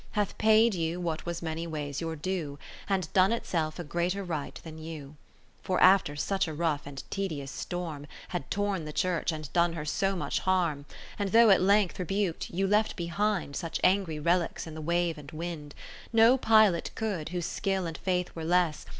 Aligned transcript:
Hath 0.13 0.35
paid 0.39 0.73
you 0.73 0.99
what 0.99 1.27
was 1.27 1.43
many 1.43 1.67
ways 1.67 2.01
your 2.01 2.15
due. 2.15 2.57
And 2.89 3.13
done 3.13 3.31
itself 3.31 3.77
a 3.77 3.83
greater 3.83 4.23
right 4.23 4.59
than 4.63 4.77
^ 4.79 4.83
you. 4.83 5.09
30 5.57 5.57
For 5.61 5.79
after 5.79 6.15
such 6.15 6.47
a 6.47 6.55
rough 6.55 6.87
and 6.87 7.03
tedious 7.11 7.51
storm 7.51 8.07
Had 8.29 8.49
torn 8.49 8.85
the 8.85 8.93
Church, 8.93 9.31
and 9.31 9.53
done 9.53 9.73
her 9.73 9.85
so 9.85 10.15
much 10.15 10.39
harm; 10.39 10.85
And 11.19 11.29
(though 11.33 11.51
at 11.51 11.61
length 11.61 11.99
rebuk'd, 11.99 12.47
yet) 12.49 12.67
left 12.67 12.95
behind 12.95 13.55
Such 13.55 13.79
angry 13.83 14.17
relics, 14.17 14.65
in 14.65 14.73
the 14.73 14.81
wave 14.81 15.19
and 15.19 15.29
wind; 15.31 15.75
No 16.11 16.35
Pilot 16.35 16.89
could, 16.95 17.29
whose 17.29 17.45
skill 17.45 17.85
and 17.85 17.99
faith 17.99 18.31
were 18.35 18.43
less. 18.43 18.87